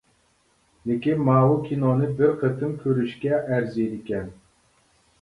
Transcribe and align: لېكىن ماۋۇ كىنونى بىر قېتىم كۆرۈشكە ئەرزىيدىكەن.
لېكىن 0.91 1.21
ماۋۇ 1.27 1.59
كىنونى 1.69 2.11
بىر 2.23 2.35
قېتىم 2.41 2.75
كۆرۈشكە 2.83 3.45
ئەرزىيدىكەن. 3.47 4.37